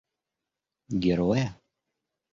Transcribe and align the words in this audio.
героя 1.03 1.45